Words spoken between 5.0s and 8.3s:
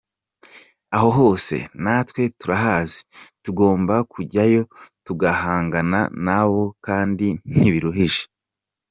tugahangana nabo kandi ntibiruhije.